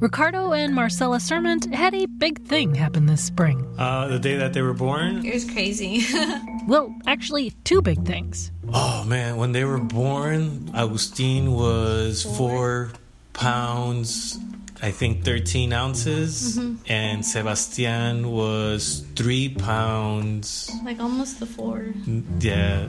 Ricardo 0.00 0.52
and 0.52 0.74
Marcela 0.74 1.18
Serment 1.18 1.72
had 1.74 1.94
a 1.94 2.04
big 2.06 2.46
thing 2.46 2.74
happen 2.74 3.06
this 3.06 3.24
spring. 3.24 3.66
Uh, 3.78 4.08
the 4.08 4.18
day 4.18 4.36
that 4.36 4.52
they 4.52 4.60
were 4.60 4.74
born? 4.74 5.24
It 5.24 5.32
was 5.32 5.50
crazy. 5.50 6.04
well, 6.68 6.94
actually, 7.06 7.52
two 7.64 7.80
big 7.80 8.04
things. 8.04 8.52
Oh 8.72 9.04
man, 9.04 9.36
when 9.36 9.52
they 9.52 9.64
were 9.64 9.78
born, 9.78 10.70
Agustin 10.74 11.52
was 11.52 12.22
four 12.36 12.90
pounds, 13.32 14.38
I 14.82 14.90
think 14.90 15.24
13 15.24 15.72
ounces, 15.72 16.58
mm-hmm. 16.58 16.82
and 16.86 17.24
Sebastian 17.24 18.30
was 18.30 19.06
three 19.16 19.48
pounds. 19.48 20.70
Like 20.84 21.00
almost 21.00 21.40
the 21.40 21.46
four. 21.46 21.94
Yeah. 22.40 22.88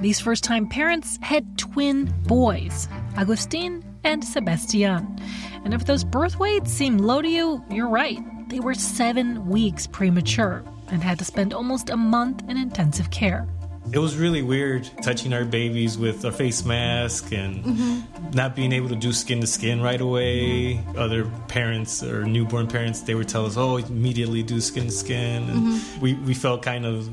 These 0.00 0.20
first 0.20 0.44
time 0.44 0.66
parents 0.68 1.18
had 1.20 1.58
twin 1.58 2.14
boys, 2.26 2.88
Agustin 3.16 3.82
and 4.06 4.24
Sebastian. 4.24 5.20
And 5.64 5.74
if 5.74 5.84
those 5.84 6.04
birth 6.04 6.38
weights 6.38 6.72
seem 6.72 6.98
low 6.98 7.20
to 7.20 7.28
you, 7.28 7.62
you're 7.68 7.88
right. 7.88 8.18
They 8.48 8.60
were 8.60 8.74
seven 8.74 9.48
weeks 9.48 9.88
premature 9.88 10.62
and 10.88 11.02
had 11.02 11.18
to 11.18 11.24
spend 11.24 11.52
almost 11.52 11.90
a 11.90 11.96
month 11.96 12.48
in 12.48 12.56
intensive 12.56 13.10
care. 13.10 13.48
It 13.92 13.98
was 13.98 14.16
really 14.16 14.42
weird 14.42 14.88
touching 15.02 15.32
our 15.32 15.44
babies 15.44 15.98
with 15.98 16.24
a 16.24 16.32
face 16.32 16.64
mask 16.64 17.32
and 17.32 17.64
mm-hmm. 17.64 18.30
not 18.30 18.54
being 18.56 18.72
able 18.72 18.88
to 18.88 18.96
do 18.96 19.12
skin 19.12 19.40
to 19.40 19.46
skin 19.46 19.80
right 19.80 20.00
away. 20.00 20.80
Other 20.96 21.24
parents 21.48 22.02
or 22.02 22.24
newborn 22.24 22.68
parents, 22.68 23.00
they 23.00 23.14
would 23.14 23.28
tell 23.28 23.46
us, 23.46 23.56
oh, 23.56 23.76
immediately 23.76 24.42
do 24.42 24.60
skin 24.60 24.84
to 24.84 24.90
skin. 24.92 25.48
And 25.50 25.66
mm-hmm. 25.66 26.00
we, 26.00 26.14
we 26.14 26.34
felt 26.34 26.62
kind 26.62 26.86
of, 26.86 27.08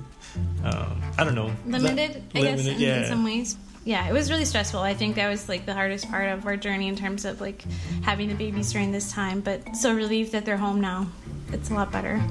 um, 0.63 1.01
I 1.17 1.23
don't 1.23 1.35
know. 1.35 1.51
Limited, 1.65 2.23
I 2.35 2.41
guess, 2.41 2.65
in, 2.65 2.79
yeah. 2.79 3.01
in 3.01 3.05
some 3.05 3.23
ways 3.23 3.57
yeah, 3.85 4.07
it 4.07 4.13
was 4.13 4.31
really 4.31 4.45
stressful. 4.45 4.79
I 4.79 4.93
think 4.93 5.15
that 5.15 5.29
was 5.29 5.49
like 5.49 5.65
the 5.65 5.73
hardest 5.73 6.09
part 6.09 6.29
of 6.29 6.45
our 6.45 6.55
journey 6.55 6.87
in 6.87 6.95
terms 6.95 7.25
of 7.25 7.41
like 7.41 7.63
having 8.01 8.29
the 8.29 8.35
babies 8.35 8.71
during 8.71 8.91
this 8.91 9.11
time. 9.11 9.41
But 9.41 9.75
so 9.75 9.93
relieved 9.93 10.31
that 10.31 10.45
they're 10.45 10.57
home 10.57 10.79
now. 10.79 11.07
It's 11.51 11.69
a 11.69 11.73
lot 11.73 11.91
better. 11.91 12.21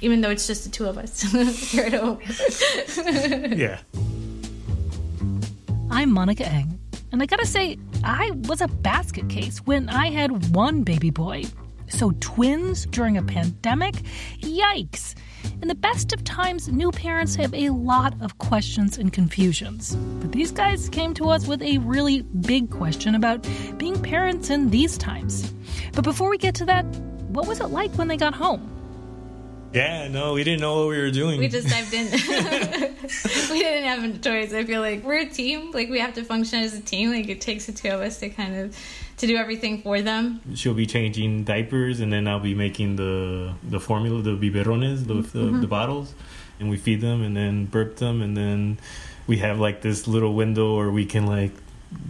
Even 0.00 0.20
though 0.20 0.30
it's 0.30 0.46
just 0.46 0.64
the 0.64 0.70
two 0.70 0.86
of 0.86 0.98
us 0.98 1.22
here 1.70 1.84
at 1.84 1.92
home. 1.94 2.18
yeah. 3.56 3.78
I'm 5.90 6.10
Monica 6.10 6.46
Eng, 6.46 6.80
and 7.12 7.22
I 7.22 7.26
gotta 7.26 7.46
say, 7.46 7.78
I 8.02 8.32
was 8.48 8.62
a 8.62 8.68
basket 8.68 9.28
case 9.28 9.58
when 9.58 9.88
I 9.88 10.10
had 10.10 10.54
one 10.54 10.82
baby 10.82 11.10
boy. 11.10 11.44
So 11.92 12.12
twins 12.20 12.86
during 12.86 13.18
a 13.18 13.22
pandemic? 13.22 13.94
Yikes! 14.40 15.14
In 15.60 15.68
the 15.68 15.74
best 15.74 16.12
of 16.14 16.24
times, 16.24 16.68
new 16.68 16.90
parents 16.90 17.34
have 17.34 17.52
a 17.52 17.68
lot 17.68 18.14
of 18.22 18.38
questions 18.38 18.96
and 18.96 19.12
confusions. 19.12 19.94
But 19.94 20.32
these 20.32 20.50
guys 20.50 20.88
came 20.88 21.12
to 21.14 21.28
us 21.28 21.46
with 21.46 21.62
a 21.62 21.78
really 21.78 22.22
big 22.22 22.70
question 22.70 23.14
about 23.14 23.46
being 23.76 24.00
parents 24.02 24.48
in 24.48 24.70
these 24.70 24.96
times. 24.96 25.52
But 25.92 26.02
before 26.02 26.30
we 26.30 26.38
get 26.38 26.54
to 26.56 26.64
that, 26.64 26.84
what 27.28 27.46
was 27.46 27.60
it 27.60 27.66
like 27.66 27.92
when 27.98 28.08
they 28.08 28.16
got 28.16 28.34
home? 28.34 28.71
Yeah, 29.74 30.08
no, 30.08 30.34
we 30.34 30.44
didn't 30.44 30.60
know 30.60 30.80
what 30.80 30.88
we 30.88 30.98
were 30.98 31.10
doing. 31.10 31.38
We 31.38 31.48
just 31.48 31.68
dived 31.68 31.92
in. 31.92 32.10
we 33.50 33.58
didn't 33.58 33.84
have 33.84 34.04
a 34.04 34.18
choice. 34.18 34.52
I 34.52 34.64
feel 34.64 34.80
like 34.80 35.02
we're 35.02 35.20
a 35.20 35.28
team. 35.28 35.70
Like 35.72 35.88
we 35.88 35.98
have 35.98 36.14
to 36.14 36.24
function 36.24 36.60
as 36.60 36.74
a 36.74 36.80
team. 36.80 37.10
Like 37.10 37.28
it 37.28 37.40
takes 37.40 37.66
the 37.66 37.72
two 37.72 37.88
of 37.88 38.00
us 38.00 38.18
to 38.18 38.28
kind 38.28 38.56
of 38.56 38.76
to 39.18 39.26
do 39.26 39.36
everything 39.36 39.82
for 39.82 40.02
them. 40.02 40.40
She'll 40.54 40.74
be 40.74 40.86
changing 40.86 41.44
diapers, 41.44 42.00
and 42.00 42.12
then 42.12 42.28
I'll 42.28 42.40
be 42.40 42.54
making 42.54 42.96
the 42.96 43.54
the 43.62 43.80
formula, 43.80 44.22
the 44.22 44.36
biberones, 44.36 45.06
the, 45.06 45.14
the, 45.14 45.20
mm-hmm. 45.20 45.60
the 45.60 45.66
bottles, 45.66 46.14
and 46.60 46.68
we 46.70 46.76
feed 46.76 47.00
them, 47.00 47.22
and 47.22 47.36
then 47.36 47.66
burp 47.66 47.96
them, 47.96 48.22
and 48.22 48.36
then 48.36 48.78
we 49.26 49.38
have 49.38 49.58
like 49.58 49.80
this 49.80 50.06
little 50.06 50.34
window 50.34 50.76
where 50.76 50.90
we 50.90 51.06
can 51.06 51.26
like 51.26 51.52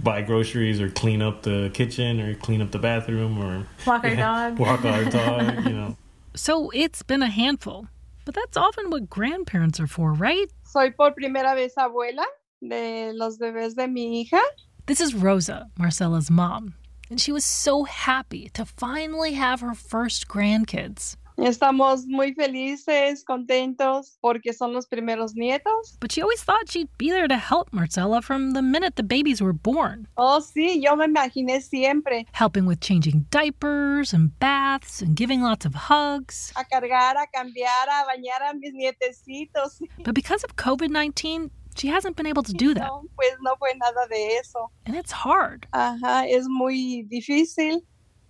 buy 0.02 0.22
groceries 0.22 0.80
or 0.80 0.88
clean 0.88 1.22
up 1.22 1.42
the 1.42 1.70
kitchen 1.74 2.20
or 2.20 2.34
clean 2.34 2.62
up 2.62 2.70
the 2.70 2.78
bathroom 2.78 3.38
or 3.38 3.66
walk 3.86 4.04
our 4.04 4.10
yeah, 4.14 4.50
dog. 4.50 4.58
Walk 4.58 4.84
our 4.84 5.04
dog, 5.04 5.64
you 5.66 5.72
know. 5.72 5.96
So 6.34 6.70
it's 6.70 7.02
been 7.02 7.22
a 7.22 7.28
handful, 7.28 7.88
but 8.24 8.34
that's 8.34 8.56
often 8.56 8.90
what 8.90 9.10
grandparents 9.10 9.80
are 9.80 9.86
for, 9.86 10.12
right? 10.12 10.46
Soy 10.64 10.90
por 10.90 11.12
primera 11.12 11.54
vez 11.54 11.74
abuela 11.76 12.24
de 12.60 13.12
los 13.12 13.38
bebés 13.38 13.74
de 13.74 13.86
mi 13.88 14.24
hija. 14.24 14.40
This 14.86 15.00
is 15.00 15.14
Rosa, 15.14 15.68
Marcela's 15.78 16.30
mom 16.30 16.74
and 17.12 17.20
she 17.20 17.30
was 17.30 17.44
so 17.44 17.84
happy 17.84 18.48
to 18.54 18.64
finally 18.64 19.34
have 19.34 19.60
her 19.60 19.74
first 19.74 20.28
grandkids. 20.28 21.16
Estamos 21.42 22.06
muy 22.06 22.34
felices, 22.34 23.24
contentos, 23.24 24.16
porque 24.20 24.52
son 24.52 24.72
los 24.72 24.86
primeros 24.86 25.34
nietos. 25.34 25.98
But 26.00 26.12
she 26.12 26.22
always 26.22 26.42
thought 26.42 26.68
she'd 26.68 26.88
be 26.98 27.10
there 27.10 27.26
to 27.26 27.36
help 27.36 27.72
Marcela 27.72 28.22
from 28.22 28.52
the 28.52 28.62
minute 28.62 28.94
the 28.96 29.02
babies 29.02 29.42
were 29.42 29.52
born. 29.52 30.06
Oh, 30.16 30.40
sí, 30.40 30.80
yo 30.80 30.94
me 30.94 31.06
imaginé 31.06 31.60
siempre. 31.60 32.26
Helping 32.32 32.64
with 32.66 32.80
changing 32.80 33.26
diapers 33.30 34.12
and 34.12 34.38
baths 34.38 35.02
and 35.02 35.16
giving 35.16 35.42
lots 35.42 35.66
of 35.66 35.74
hugs. 35.74 36.52
A 36.56 36.64
cargar, 36.64 37.16
a 37.16 37.26
cambiar, 37.34 37.88
a 37.88 38.04
bañar 38.06 38.50
a 38.50 38.54
mis 38.54 38.72
nietecitos. 38.72 39.80
But 40.04 40.14
because 40.14 40.44
of 40.44 40.56
COVID 40.56 40.90
19, 40.90 41.50
she 41.76 41.88
hasn't 41.88 42.16
been 42.16 42.26
able 42.26 42.42
to 42.42 42.52
do 42.52 42.74
that. 42.74 42.86
No, 42.86 43.04
pues 43.16 43.34
no 43.40 43.56
fue 43.58 43.72
nada 43.74 44.06
de 44.08 44.36
eso. 44.36 44.70
And 44.86 44.94
it's 44.94 45.10
hard. 45.10 45.66
Ajá, 45.72 46.26
es 46.28 46.46
muy 46.48 47.04
difícil. 47.10 47.82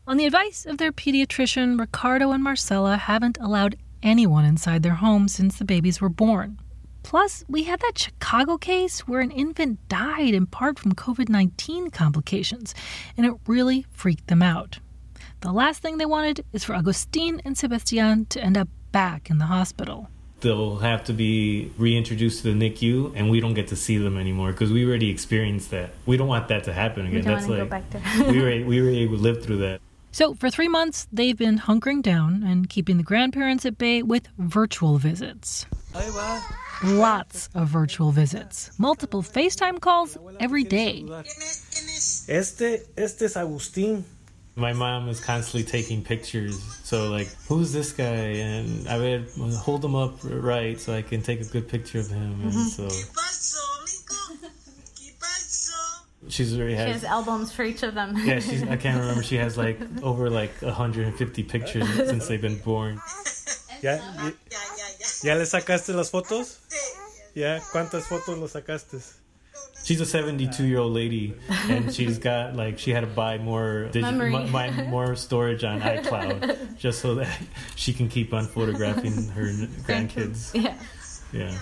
On 0.05 0.17
the 0.17 0.27
advice 0.27 0.67
of 0.67 0.79
their 0.79 0.91
pediatrician, 0.91 1.79
Ricardo 1.79 2.33
and 2.33 2.43
Marcela 2.43 2.97
haven't 2.97 3.39
allowed 3.41 3.77
anyone 4.03 4.45
inside 4.45 4.83
their 4.83 4.97
home 4.97 5.29
since 5.29 5.57
the 5.57 5.65
babies 5.65 6.01
were 6.01 6.09
born. 6.09 6.59
Plus, 7.05 7.45
we 7.49 7.65
had 7.65 7.79
that 7.81 7.99
Chicago 7.99 8.59
case 8.59 9.07
where 9.07 9.21
an 9.21 9.31
infant 9.31 9.79
died 9.89 10.35
in 10.35 10.47
part 10.47 10.77
from 10.77 10.97
COVID 10.97 11.29
19 11.29 11.91
complications, 11.91 12.75
and 13.17 13.25
it 13.25 13.35
really 13.47 13.87
freaked 13.93 14.27
them 14.27 14.43
out. 14.43 14.81
The 15.41 15.53
last 15.53 15.83
thing 15.83 15.99
they 15.99 16.07
wanted 16.07 16.45
is 16.53 16.65
for 16.65 16.75
Agustin 16.75 17.41
and 17.45 17.57
Sebastian 17.57 18.27
to 18.27 18.43
end 18.43 18.59
up 18.59 18.69
back 18.91 19.31
in 19.31 19.39
the 19.39 19.47
hospital 19.47 20.09
they'll 20.43 20.79
have 20.79 21.05
to 21.05 21.13
be 21.13 21.71
reintroduced 21.79 22.43
to 22.43 22.53
the 22.53 22.71
NICU, 22.71 23.13
and 23.15 23.31
we 23.31 23.39
don't 23.41 23.55
get 23.55 23.69
to 23.69 23.77
see 23.77 23.97
them 23.97 24.19
anymore 24.19 24.51
because 24.51 24.73
we 24.73 24.85
already 24.85 25.09
experienced 25.09 25.71
that. 25.71 25.91
We 26.05 26.17
don't 26.17 26.29
want 26.29 26.49
that 26.49 26.65
to 26.65 26.73
happen 26.73 27.07
again. 27.07 27.23
That's 27.23 27.47
like 27.47 27.71
we 28.29 28.41
were 28.41 28.67
we 28.67 28.83
were 28.83 28.91
able 28.91 29.17
to 29.17 29.23
live 29.23 29.43
through 29.45 29.59
that. 29.59 29.81
So 30.13 30.35
for 30.35 30.51
three 30.51 30.69
months, 30.69 31.09
they've 31.11 31.37
been 31.37 31.59
hunkering 31.59 32.03
down 32.03 32.43
and 32.43 32.69
keeping 32.69 32.99
the 32.99 33.03
grandparents 33.03 33.65
at 33.65 33.79
bay 33.79 34.03
with 34.03 34.29
virtual 34.39 34.99
visits. 34.99 35.67
Lots 36.85 37.49
of 37.55 37.69
virtual 37.69 38.13
visits, 38.13 38.71
multiple 38.79 39.23
FaceTime 39.23 39.81
calls 39.81 40.19
every 40.39 40.65
day. 40.65 41.05
Este, 42.29 42.83
este 42.97 43.23
es 43.23 43.37
Agustín. 43.37 44.03
My 44.55 44.75
mom 44.75 45.09
is 45.09 45.19
constantly 45.19 45.65
taking 45.65 46.05
pictures. 46.05 46.63
So 46.85 47.09
like, 47.09 47.29
who's 47.49 47.73
this 47.73 47.93
guy? 47.93 48.05
And 48.05 48.87
I 48.89 48.99
would 48.99 49.29
hold 49.55 49.83
him 49.83 49.95
up 49.95 50.19
right 50.25 50.79
so 50.79 50.93
I 50.93 51.01
can 51.01 51.23
take 51.23 51.41
a 51.41 51.45
good 51.45 51.69
picture 51.69 52.01
of 52.01 52.11
him. 52.11 52.41
And 52.43 52.53
mm-hmm. 52.53 52.89
so. 52.89 53.22
She's 56.33 56.55
very 56.55 56.75
has, 56.75 56.87
she 56.89 56.93
has 56.93 57.05
albums 57.05 57.53
for 57.53 57.63
each 57.63 57.83
of 57.83 57.95
them. 57.95 58.17
yeah, 58.25 58.41
she's, 58.41 58.63
I 58.63 58.77
can't 58.77 58.99
remember. 59.05 59.23
She 59.23 59.37
has 59.37 59.57
like 59.59 59.79
over 60.03 60.31
like 60.31 60.51
150 60.63 61.43
pictures 61.45 61.87
since 61.95 62.27
they've 62.27 62.41
been 62.41 62.59
born. 62.59 63.01
Yeah. 63.83 64.01
¿Ya? 64.17 64.31
¿Ya 65.25 65.35
le 65.35 65.45
sacaste 65.45 65.95
las 65.95 66.11
fotos? 66.11 66.59
¿Ya? 67.35 67.61
¿Cuántas 67.73 68.05
fotos 68.05 68.39
lo 68.39 68.47
sacaste? 68.49 69.03
She's 69.85 70.01
a 70.01 70.07
72 70.07 70.61
year 70.65 70.79
old 70.79 70.93
lady, 70.95 71.35
and 71.69 71.93
she's 71.93 72.19
got 72.19 72.55
like 72.55 72.79
she 72.79 72.93
had 72.93 73.01
to 73.01 73.09
buy 73.09 73.37
more 73.39 73.89
digi- 73.93 74.05
m- 74.05 74.55
m- 74.55 74.91
more 74.91 75.17
storage 75.17 75.65
on 75.65 75.81
iCloud 75.81 76.79
just 76.79 77.01
so 77.01 77.17
that 77.17 77.29
she 77.77 77.93
can 77.93 78.09
keep 78.09 78.33
on 78.33 78.47
photographing 78.47 79.29
her 79.35 79.47
grandkids. 79.85 80.55
Yeah. 80.55 80.75
Yeah. 81.33 81.59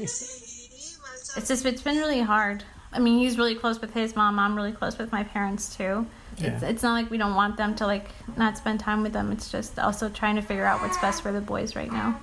It's 0.00 1.48
just 1.48 1.64
it's 1.64 1.82
been 1.82 1.98
really 1.98 2.20
hard. 2.20 2.64
I 2.92 2.98
mean, 2.98 3.18
he's 3.18 3.36
really 3.36 3.54
close 3.54 3.80
with 3.80 3.92
his 3.92 4.16
mom. 4.16 4.38
I'm 4.38 4.56
really 4.56 4.72
close 4.72 4.96
with 4.96 5.12
my 5.12 5.24
parents 5.24 5.76
too. 5.76 6.06
Yeah. 6.38 6.54
It's, 6.54 6.62
it's 6.62 6.82
not 6.82 6.92
like 6.92 7.10
we 7.10 7.18
don't 7.18 7.34
want 7.34 7.56
them 7.56 7.74
to 7.76 7.86
like 7.86 8.08
not 8.36 8.56
spend 8.56 8.80
time 8.80 9.02
with 9.02 9.12
them. 9.12 9.32
It's 9.32 9.50
just 9.50 9.78
also 9.78 10.08
trying 10.08 10.36
to 10.36 10.42
figure 10.42 10.64
out 10.64 10.80
what's 10.80 10.98
best 10.98 11.22
for 11.22 11.32
the 11.32 11.40
boys 11.40 11.76
right 11.76 11.90
now. 11.90 12.20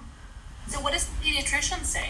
So 0.68 0.80
what 0.80 0.94
does 0.94 1.08
the 1.08 1.26
pediatrician 1.26 1.84
say? 1.84 2.10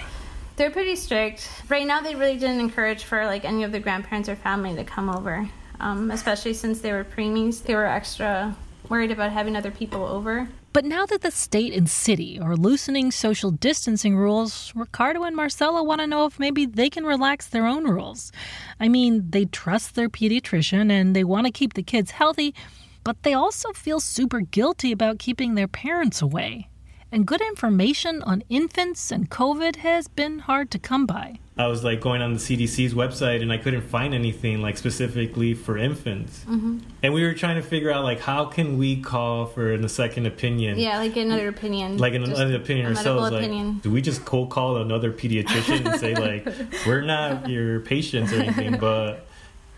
They're 0.56 0.72
pretty 0.72 0.96
strict. 0.96 1.50
Right 1.68 1.86
now, 1.88 2.02
they 2.02 2.16
really 2.16 2.38
didn't 2.38 2.60
encourage 2.60 3.04
for 3.04 3.26
like 3.26 3.44
any 3.44 3.64
of 3.64 3.72
the 3.72 3.80
grandparents 3.80 4.30
or 4.30 4.36
family 4.36 4.76
to 4.76 4.84
come 4.84 5.10
over, 5.10 5.50
um, 5.80 6.12
especially 6.12 6.54
since 6.54 6.82
they 6.82 6.92
were 6.92 7.04
preemies. 7.04 7.64
They 7.64 7.74
were 7.74 7.86
extra 7.86 8.56
worried 8.90 9.12
about 9.12 9.32
having 9.32 9.56
other 9.56 9.72
people 9.72 10.06
over. 10.06 10.50
But 10.74 10.86
now 10.86 11.06
that 11.06 11.22
the 11.22 11.32
state 11.32 11.74
and 11.74 11.90
city 11.90 12.40
are 12.40 12.56
loosening 12.56 13.12
social 13.12 13.52
distancing 13.52 14.18
rules, 14.18 14.72
Ricardo 14.76 15.24
and 15.24 15.36
Marcela 15.36 15.84
want 15.84 16.02
to 16.02 16.08
know 16.08 16.26
if 16.26 16.40
maybe 16.40 16.66
they 16.66 16.90
can 16.90 17.06
relax 17.06 17.48
their 17.48 17.66
own 17.66 17.84
rules. 17.86 18.32
I 18.80 18.90
mean, 18.90 19.30
they 19.30 19.46
trust 19.46 19.96
their 19.96 20.10
pediatrician 20.10 20.92
and 20.92 21.16
they 21.16 21.24
want 21.24 21.46
to 21.46 21.52
keep 21.52 21.74
the 21.74 21.84
kids 21.84 22.12
healthy, 22.12 22.56
but 23.04 23.22
they 23.24 23.34
also 23.34 23.72
feel 23.74 24.00
super 24.00 24.42
guilty 24.42 24.92
about 24.92 25.20
keeping 25.20 25.56
their 25.56 25.68
parents 25.68 26.22
away 26.22 26.70
and 27.14 27.28
good 27.28 27.42
information 27.42 28.24
on 28.24 28.44
infants 28.50 29.12
and 29.12 29.30
COVID 29.30 29.78
has 29.78 30.08
been 30.08 30.40
hard 30.40 30.72
to 30.72 30.80
come 30.80 31.06
by. 31.06 31.38
I 31.56 31.68
was 31.68 31.84
like 31.84 32.02
going 32.02 32.24
on 32.24 32.34
the 32.34 32.40
CDC's 32.40 32.96
website 32.96 33.44
and 33.44 33.54
I 33.54 33.60
couldn't 33.60 33.84
find 33.84 34.16
anything 34.16 34.64
like 34.64 34.78
specifically 34.78 35.54
for 35.54 35.78
infants. 35.78 36.40
Mm-hmm. 36.50 36.80
And 37.04 37.14
we 37.14 37.24
were 37.24 37.36
trying 37.36 37.58
to 37.58 37.62
figure 37.62 37.92
out 37.92 38.04
like 38.04 38.20
how 38.20 38.46
can 38.46 38.80
we 38.80 39.00
call 39.00 39.46
for 39.46 39.72
a 39.72 39.88
second 39.88 40.26
opinion? 40.26 40.80
Yeah, 40.80 40.98
like 40.98 41.16
another 41.16 41.50
opinion. 41.50 42.00
Like 42.00 42.16
an, 42.16 42.24
another 42.24 42.56
opinion 42.56 42.88
ourselves. 42.88 43.32
Opinion. 43.32 43.74
Like, 43.74 43.84
do 43.84 43.92
we 43.92 44.02
just 44.02 44.26
cold 44.26 44.50
call 44.50 44.78
another 44.78 45.12
pediatrician 45.12 45.86
and 45.86 46.00
say 46.00 46.16
like 46.16 46.48
we're 46.88 47.02
not 47.02 47.48
your 47.48 47.82
patients 47.82 48.34
or 48.34 48.38
anything, 48.38 48.80
but 48.80 49.28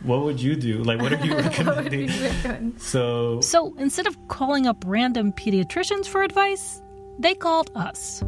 what 0.04 0.24
would 0.24 0.42
you 0.42 0.56
do? 0.56 0.84
Like, 0.84 1.02
what 1.02 1.12
are 1.12 1.26
you 1.26 1.36
recommending? 1.38 2.78
so, 2.78 3.42
so 3.42 3.76
instead 3.78 4.08
of 4.08 4.18
calling 4.30 4.68
up 4.68 4.84
random 4.86 5.34
pediatricians 5.34 6.06
for 6.08 6.24
advice, 6.24 6.82
they 7.20 7.34
called 7.34 7.72
us. 7.76 8.24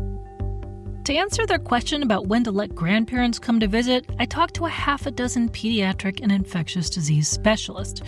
To 1.07 1.15
answer 1.15 1.45
their 1.45 1.57
question 1.57 2.03
about 2.03 2.27
when 2.27 2.43
to 2.43 2.51
let 2.51 2.75
grandparents 2.75 3.39
come 3.39 3.61
to 3.61 3.67
visit, 3.67 4.05
I 4.19 4.25
talked 4.25 4.55
to 4.55 4.65
a 4.65 4.69
half 4.69 5.05
a 5.05 5.11
dozen 5.11 5.47
pediatric 5.47 6.19
and 6.21 6.33
infectious 6.33 6.89
disease 6.89 7.29
specialists. 7.29 8.01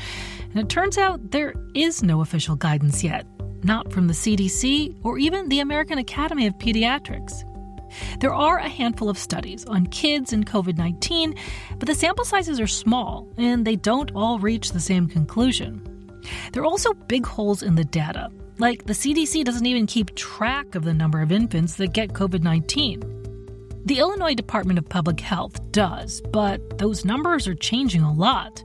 And 0.52 0.60
it 0.60 0.68
turns 0.68 0.98
out 0.98 1.31
there 1.31 1.54
is 1.74 2.04
no 2.04 2.20
official 2.20 2.58
guidance 2.58 3.02
yet, 3.02 3.26
not 3.64 3.94
from 3.94 4.08
the 4.08 4.14
CDC 4.14 4.98
or 5.04 5.18
even 5.18 5.48
the 5.48 5.62
American 5.62 5.98
Academy 5.98 6.46
of 6.46 6.56
Pediatrics. 6.56 7.46
There 8.20 8.34
are 8.34 8.58
a 8.58 8.68
handful 8.68 9.10
of 9.10 9.18
studies 9.18 9.66
on 9.66 9.88
kids 9.88 10.34
and 10.34 10.46
COVID 10.46 10.78
19, 10.78 11.36
but 11.78 11.88
the 11.88 11.96
sample 11.96 12.25
sizes 12.25 12.60
are 12.60 12.68
small 12.68 13.28
and 13.38 13.66
they 13.66 13.78
don't 13.78 14.12
all 14.14 14.40
reach 14.40 14.72
the 14.74 14.80
same 14.80 15.08
conclusion. 15.08 15.82
There 16.52 16.64
are 16.64 16.66
also 16.66 16.94
big 16.94 17.25
holes 17.25 17.64
in 17.64 17.75
the 17.75 17.86
data, 17.86 18.30
like, 18.60 18.86
the 18.86 18.94
CDC 18.94 19.44
doesn't 19.46 19.66
even 19.66 19.88
keep 19.88 20.14
track 20.16 20.76
of 20.76 20.84
the 20.84 20.94
number 20.94 21.22
of 21.22 21.32
infants 21.32 21.76
that 21.76 21.94
get 21.94 22.10
COVID 22.10 22.44
19. 22.44 23.20
The 23.86 24.00
Illinois 24.00 24.36
Department 24.36 24.78
of 24.78 24.88
Public 24.88 25.20
Health 25.20 25.72
does, 25.72 26.22
but 26.32 26.78
those 26.78 27.06
numbers 27.06 27.48
are 27.48 27.56
changing 27.56 28.02
a 28.02 28.14
lot. 28.14 28.62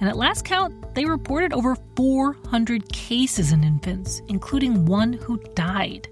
And 0.00 0.08
at 0.08 0.16
last 0.16 0.44
count, 0.44 0.94
they 0.94 1.06
reported 1.06 1.52
over 1.52 1.76
400 1.96 2.92
cases 2.92 3.50
in 3.50 3.64
infants, 3.64 4.22
including 4.28 4.84
one 4.84 5.14
who 5.14 5.38
died. 5.54 6.08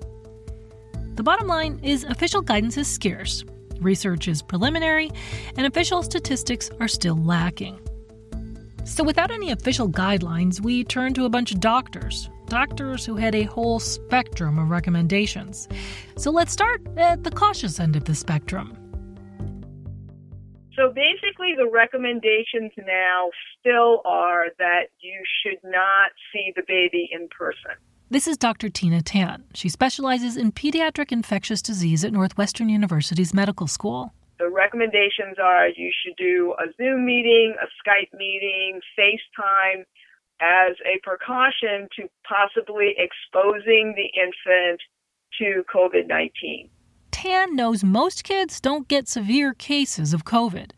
The 1.15 1.23
bottom 1.23 1.47
line 1.47 1.79
is 1.83 2.05
official 2.05 2.41
guidance 2.41 2.77
is 2.77 2.89
scarce, 2.89 3.45
research 3.81 4.29
is 4.29 4.43
preliminary, 4.43 5.11
and 5.57 5.67
official 5.67 6.03
statistics 6.03 6.71
are 6.81 6.89
still 6.89 7.17
lacking. 7.17 7.79
So, 8.85 9.05
without 9.05 9.31
any 9.31 9.51
official 9.51 9.89
guidelines, 9.89 10.61
we 10.61 10.85
turn 10.85 11.15
to 11.15 11.25
a 11.25 11.29
bunch 11.29 11.53
of 11.53 11.61
doctors, 11.61 12.31
doctors 12.47 13.05
who 13.05 13.17
had 13.17 13.35
a 13.35 13.43
whole 13.43 13.79
spectrum 13.79 14.59
of 14.59 14.71
recommendations. 14.71 15.69
So 16.17 16.31
let's 16.31 16.53
start 16.53 16.83
at 16.97 17.25
the 17.25 17.31
cautious 17.31 17.79
end 17.81 17.97
of 17.97 18.05
the 18.05 18.15
spectrum. 18.15 18.77
So 20.77 20.93
basically, 20.93 21.55
the 21.57 21.71
recommendations 21.73 22.71
now 22.77 23.31
still 23.59 24.03
are 24.05 24.47
that 24.59 24.89
you 25.01 25.23
should 25.43 25.59
not 25.65 26.11
see 26.33 26.53
the 26.55 26.63
baby 26.69 27.09
in 27.11 27.29
person. 27.29 27.73
This 28.11 28.29
is 28.29 28.37
Dr. 28.37 28.69
Tina 28.69 29.03
Tan. 29.03 29.45
She 29.55 29.69
specializes 29.69 30.37
in 30.37 30.53
pediatric 30.53 31.11
infectious 31.11 31.63
disease 31.63 32.05
at 32.05 32.13
Northwestern 32.13 32.69
University's 32.69 33.35
medical 33.35 33.67
school. 33.67 34.13
The 34.39 34.51
recommendations 34.51 35.39
are 35.43 35.69
you 35.69 35.91
should 36.05 36.15
do 36.17 36.55
a 36.61 36.71
Zoom 36.77 37.07
meeting, 37.07 37.57
a 37.61 37.67
Skype 37.83 38.17
meeting, 38.17 38.81
FaceTime, 38.99 39.87
as 40.41 40.77
a 40.85 41.01
precaution 41.03 41.89
to 41.97 42.09
possibly 42.29 42.95
exposing 42.99 43.95
the 43.97 44.11
infant 44.21 44.81
to 45.39 45.65
COVID 45.75 46.07
19. 46.07 46.71
Tan 47.11 47.57
knows 47.57 47.83
most 47.83 48.25
kids 48.25 48.61
don't 48.61 48.89
get 48.89 49.09
severe 49.09 49.55
cases 49.55 50.13
of 50.13 50.25
COVID, 50.25 50.73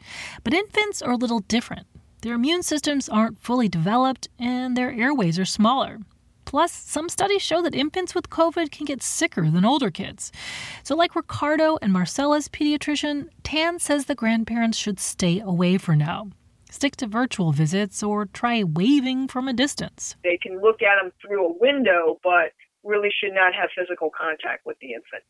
but 0.45 0.55
infants 0.55 1.03
are 1.03 1.13
a 1.13 1.17
little 1.17 1.41
different. 1.41 1.87
Their 2.23 2.35
immune 2.35 2.63
systems 2.63 3.09
aren't 3.09 3.39
fully 3.39 3.69
developed 3.69 4.29
and 4.39 4.77
their 4.77 4.93
airways 4.93 5.39
are 5.39 5.45
smaller. 5.45 5.99
Plus, 6.45 6.73
some 6.73 7.11
studies 7.11 7.43
show 7.43 7.61
that 7.61 7.75
infants 7.75 8.15
with 8.15 8.31
COVID 8.31 8.71
can 8.71 8.87
get 8.87 9.03
sicker 9.03 9.51
than 9.51 9.67
older 9.67 9.91
kids. 9.91 10.33
So, 10.83 10.97
like 10.97 11.15
Ricardo 11.15 11.77
and 11.83 11.93
Marcela's 11.93 12.49
pediatrician, 12.49 13.29
Tan 13.43 13.79
says 13.79 14.07
the 14.07 14.15
grandparents 14.15 14.79
should 14.79 14.99
stay 14.99 15.41
away 15.41 15.77
for 15.77 15.95
now 15.95 16.31
stick 16.71 16.97
to 16.97 17.07
virtual 17.07 17.53
visits, 17.53 18.03
or 18.03 18.27
try 18.27 18.63
waving 18.63 19.29
from 19.29 19.49
a 19.49 19.53
distance. 19.53 20.17
They 20.25 20.39
can 20.39 20.61
look 20.61 20.83
at 20.83 21.03
them 21.03 21.13
through 21.21 21.47
a 21.47 21.53
window, 21.59 22.19
but 22.23 22.53
really 22.85 23.11
should 23.11 23.35
not 23.35 23.55
have 23.55 23.71
physical 23.77 24.11
contact 24.11 24.65
with 24.67 24.79
the 24.81 24.89
infant. 24.89 25.23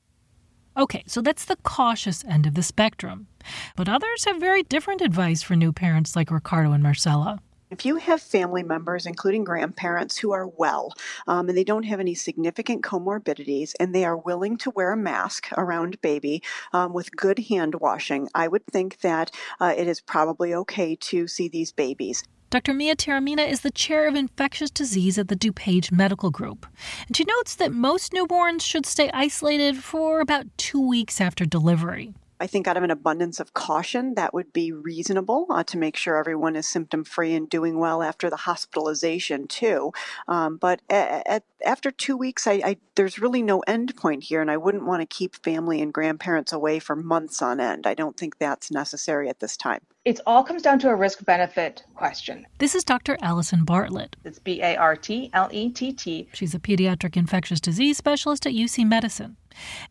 Okay, 0.77 1.03
so 1.07 1.21
that's 1.21 1.45
the 1.45 1.57
cautious 1.57 2.25
end 2.25 2.47
of 2.47 2.55
the 2.55 2.63
spectrum. 2.63 3.27
But 3.75 3.89
others 3.89 4.25
have 4.27 4.39
very 4.39 4.63
different 4.63 5.01
advice 5.01 5.43
for 5.43 5.57
new 5.57 5.73
parents 5.73 6.15
like 6.15 6.31
Ricardo 6.31 6.73
and 6.73 6.83
Marcela. 6.83 7.41
If 7.71 7.85
you 7.85 7.97
have 7.97 8.23
family 8.23 8.63
members, 8.63 9.05
including 9.05 9.45
grandparents, 9.45 10.17
who 10.17 10.33
are 10.33 10.47
well 10.47 10.95
um, 11.27 11.49
and 11.49 11.59
they 11.59 11.65
don't 11.65 11.83
have 11.83 12.01
any 12.01 12.15
significant 12.15 12.83
comorbidities 12.83 13.75
and 13.79 13.95
they 13.95 14.05
are 14.05 14.17
willing 14.17 14.57
to 14.59 14.71
wear 14.71 14.93
a 14.93 14.97
mask 14.97 15.49
around 15.57 16.01
baby 16.01 16.43
um, 16.73 16.95
with 16.95 17.15
good 17.15 17.39
hand 17.39 17.75
washing, 17.75 18.29
I 18.35 18.49
would 18.49 18.65
think 18.67 19.01
that 19.01 19.31
uh, 19.61 19.75
it 19.77 19.87
is 19.87 20.01
probably 20.01 20.55
okay 20.55 20.97
to 20.97 21.27
see 21.29 21.49
these 21.49 21.73
babies. 21.73 22.25
Dr. 22.51 22.73
Mia 22.73 22.97
Taormina 22.97 23.47
is 23.47 23.61
the 23.61 23.71
chair 23.71 24.09
of 24.09 24.15
infectious 24.15 24.71
disease 24.71 25.19
at 25.19 25.29
the 25.29 25.37
DuPage 25.37 25.93
Medical 25.93 26.31
Group. 26.31 26.67
And 27.07 27.15
she 27.15 27.25
notes 27.25 27.55
that 27.57 27.73
most 27.73 28.13
newborns 28.13 28.63
should 28.63 28.87
stay 28.87 29.11
isolated 29.13 29.77
for 29.77 30.21
about 30.21 30.47
two 30.57 30.81
weeks 30.81 31.21
after 31.21 31.45
delivery. 31.45 32.15
I 32.41 32.47
think 32.47 32.67
out 32.67 32.77
of 32.77 32.83
an 32.83 32.91
abundance 32.91 33.41
of 33.41 33.55
caution, 33.55 34.15
that 34.15 34.33
would 34.33 34.53
be 34.53 34.73
reasonable 34.73 35.47
uh, 35.51 35.65
to 35.65 35.79
make 35.79 35.97
sure 35.97 36.17
everyone 36.17 36.57
is 36.57 36.67
symptom 36.67 37.05
free 37.05 37.35
and 37.35 37.49
doing 37.49 37.79
well 37.79 38.03
after 38.03 38.31
the 38.31 38.37
hospitalization 38.37 39.47
too. 39.47 39.93
Um, 40.29 40.57
but 40.57 40.81
at, 40.89 41.27
at, 41.27 41.45
after 41.65 41.91
two 41.91 42.17
weeks, 42.17 42.47
I, 42.47 42.53
I, 42.65 42.77
there's 42.95 43.19
really 43.19 43.43
no 43.43 43.61
end 43.61 43.97
point 43.97 44.25
here, 44.25 44.41
and 44.41 44.51
I 44.51 44.57
wouldn't 44.57 44.87
want 44.87 45.01
to 45.01 45.07
keep 45.07 45.37
family 45.37 45.83
and 45.83 45.93
grandparents 45.93 46.53
away 46.53 46.79
for 46.79 46.95
months 46.95 47.43
on 47.43 47.61
end. 47.61 47.87
I 47.87 47.95
don't 47.95 48.17
think 48.17 48.39
that's 48.39 48.71
necessary 48.71 49.29
at 49.29 49.41
this 49.41 49.57
time. 49.57 49.81
It 50.05 50.21
all 50.27 50.43
comes 50.43 50.63
down 50.63 50.79
to 50.81 50.89
a 50.89 50.95
risk 50.95 51.25
benefit 51.25 51.83
question. 51.95 52.47
This 52.59 52.75
is 52.75 52.83
Dr. 52.83 53.19
Allison 53.21 53.65
Bartlett. 53.65 54.17
It's 54.25 54.39
B 54.39 54.63
A 54.63 54.77
R 54.77 54.97
T 54.97 55.29
L 55.35 55.51
E 55.53 55.71
T 55.71 55.93
T. 55.93 56.29
She's 56.33 56.55
a 56.55 56.59
pediatric 56.59 57.17
infectious 57.17 57.61
disease 57.61 57.99
specialist 57.99 58.47
at 58.47 58.55
UC 58.55 58.89
Medicine. 58.89 59.37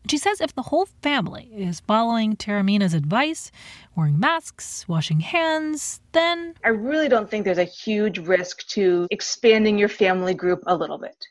And 0.02 0.10
she 0.10 0.18
says 0.18 0.40
if 0.40 0.54
the 0.54 0.62
whole 0.62 0.86
family 1.02 1.50
is 1.54 1.80
following 1.80 2.36
Taormina's 2.36 2.94
advice, 2.94 3.50
wearing 3.96 4.18
masks, 4.18 4.86
washing 4.88 5.20
hands, 5.20 6.00
then. 6.12 6.54
I 6.64 6.68
really 6.68 7.08
don't 7.08 7.30
think 7.30 7.44
there's 7.44 7.58
a 7.58 7.64
huge 7.64 8.18
risk 8.18 8.66
to 8.68 9.06
expanding 9.10 9.78
your 9.78 9.88
family 9.88 10.34
group 10.34 10.62
a 10.66 10.76
little 10.76 10.98
bit. 10.98 11.26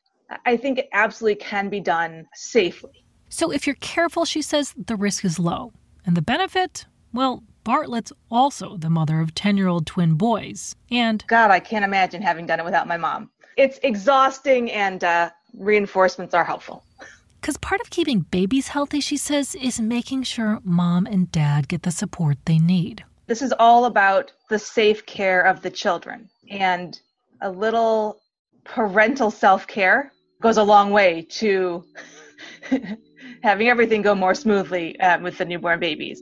I 0.46 0.58
think 0.58 0.79
it 0.79 0.89
absolutely 0.94 1.44
can 1.44 1.70
be 1.70 1.79
done 1.79 2.27
safely. 2.36 3.06
So 3.29 3.51
if 3.51 3.65
you're 3.65 3.75
careful, 3.75 4.25
she 4.25 4.41
says 4.41 4.74
the 4.77 4.96
risk 4.96 5.25
is 5.25 5.39
low. 5.39 5.74
And 6.06 6.15
the 6.15 6.22
benefit? 6.22 6.86
Well, 7.13 7.44
Bartlett's 7.63 8.13
also 8.32 8.77
the 8.77 8.89
mother 8.89 9.20
of 9.20 9.36
10 9.36 9.58
year 9.58 9.67
old 9.67 9.86
twin 9.86 10.15
boys. 10.15 10.75
And. 10.89 11.24
God, 11.27 11.51
I 11.51 11.60
can't 11.60 11.84
imagine 11.84 12.22
having 12.22 12.46
done 12.46 12.60
it 12.60 12.65
without 12.65 12.88
my 12.88 12.98
mom. 12.98 13.29
It's 13.58 13.79
exhausting 13.84 14.72
and 14.72 15.03
uh, 15.03 15.32
reinforcements 15.58 16.34
are 16.34 16.46
helpful. 16.46 16.84
Because 17.48 17.60
part 17.60 17.80
of 17.80 17.89
keeping 17.89 18.25
babies 18.30 18.68
healthy, 18.68 19.00
she 19.00 19.16
says, 19.16 19.56
is 19.56 19.80
making 19.80 20.24
sure 20.24 20.60
mom 20.66 21.06
and 21.06 21.32
dad 21.32 21.70
get 21.70 21.84
the 21.84 21.92
support 21.92 22.38
they 22.44 22.60
need. 22.60 23.06
This 23.27 23.42
is 23.42 23.54
all 23.58 23.86
about 23.86 24.34
the 24.50 24.60
safe 24.60 25.06
care 25.06 25.44
of 25.44 25.62
the 25.62 25.70
children. 25.70 26.27
And 26.50 27.00
a 27.39 27.50
little 27.50 28.20
parental 28.66 29.32
self 29.32 29.66
care 29.66 30.12
goes 30.42 30.58
a 30.58 30.63
long 30.63 30.92
way 30.92 31.25
to 31.39 31.86
having 33.42 33.70
everything 33.70 34.01
go 34.01 34.13
more 34.13 34.36
smoothly 34.36 35.00
uh, 35.00 35.22
with 35.22 35.38
the 35.38 35.46
newborn 35.46 35.80
babies. 35.80 36.22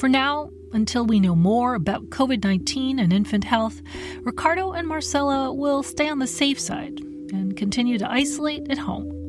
For 0.00 0.08
now, 0.08 0.50
until 0.72 1.06
we 1.06 1.20
know 1.20 1.36
more 1.36 1.76
about 1.76 2.10
COVID 2.10 2.42
19 2.42 2.98
and 2.98 3.12
infant 3.12 3.44
health, 3.44 3.80
Ricardo 4.22 4.72
and 4.72 4.88
Marcela 4.88 5.54
will 5.54 5.84
stay 5.84 6.08
on 6.08 6.18
the 6.18 6.26
safe 6.26 6.58
side 6.58 6.98
and 7.30 7.56
continue 7.56 7.98
to 7.98 8.10
isolate 8.10 8.68
at 8.68 8.78
home. 8.78 9.21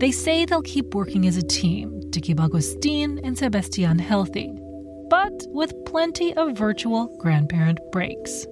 They 0.00 0.12
say 0.12 0.46
they'll 0.46 0.62
keep 0.62 0.94
working 0.94 1.26
as 1.26 1.36
a 1.36 1.42
team 1.42 2.00
to 2.12 2.22
keep 2.22 2.40
Agustin 2.40 3.20
and 3.22 3.36
Sebastian 3.36 3.98
healthy, 3.98 4.50
but 5.10 5.44
with 5.48 5.74
plenty 5.84 6.32
of 6.32 6.56
virtual 6.56 7.14
grandparent 7.20 7.78
breaks. 7.92 8.46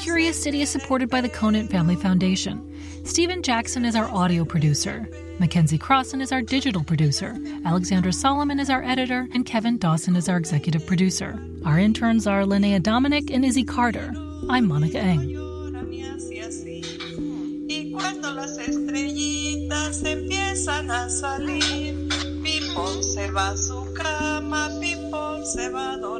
Curious 0.00 0.42
City 0.42 0.62
is 0.62 0.70
supported 0.70 1.08
by 1.08 1.20
the 1.20 1.28
Conant 1.28 1.70
Family 1.70 1.96
Foundation. 1.96 2.66
Stephen 3.04 3.42
Jackson 3.42 3.84
is 3.84 3.96
our 3.96 4.08
audio 4.10 4.44
producer. 4.44 5.08
Mackenzie 5.38 5.78
Crossan 5.78 6.20
is 6.20 6.32
our 6.32 6.42
digital 6.42 6.84
producer. 6.84 7.36
Alexandra 7.64 8.12
Solomon 8.12 8.60
is 8.60 8.68
our 8.68 8.82
editor, 8.82 9.28
and 9.32 9.46
Kevin 9.46 9.78
Dawson 9.78 10.16
is 10.16 10.28
our 10.28 10.36
executive 10.36 10.86
producer. 10.86 11.38
Our 11.64 11.78
interns 11.78 12.26
are 12.26 12.42
Linnea 12.42 12.82
Dominic 12.82 13.30
and 13.30 13.44
Izzy 13.44 13.64
Carter. 13.64 14.12
I'm 14.48 14.66
Monica 14.66 14.98
Eng. 14.98 15.36
se 23.02 23.30
va 23.30 23.50
a 23.50 23.56
su 23.56 23.92
cama, 23.94 24.70
se 25.44 25.68
va 25.70 25.92
a 25.92 25.98
dormir. 25.98 26.19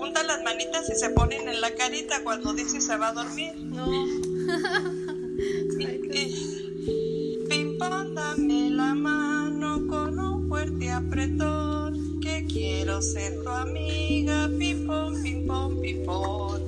Juntan 0.00 0.26
las 0.26 0.42
manitas 0.42 0.88
y 0.88 0.94
se 0.94 1.10
ponen 1.10 1.46
en 1.46 1.60
la 1.60 1.74
carita 1.74 2.24
cuando 2.24 2.54
dice 2.54 2.80
se 2.80 2.96
va 2.96 3.08
a 3.08 3.12
dormir. 3.12 3.52
No. 3.58 3.86
Pipón, 7.50 8.14
dame 8.14 8.70
la 8.70 8.94
mano 8.94 9.86
con 9.86 10.18
un 10.18 10.48
fuerte 10.48 10.90
apretón. 10.90 12.18
Que 12.22 12.46
quiero 12.50 13.02
ser 13.02 13.42
tu 13.42 13.50
amiga, 13.50 14.48
Pipón, 14.58 15.22
Pipón, 15.22 15.82
Pipón. 15.82 16.62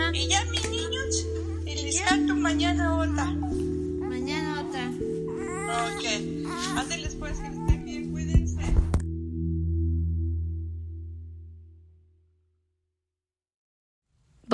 Ah. 0.00 0.10
Y 0.12 0.26
ya, 0.26 0.44
mis 0.46 0.68
niños, 0.68 1.24
y 1.66 1.82
les 1.82 2.00
canto 2.00 2.34
mañana 2.34 2.98
otra. 2.98 3.32
pues, 5.94 5.94
que 6.00 6.16
estén 6.16 6.88
bien, 6.88 7.18
cuídense. 7.18 7.63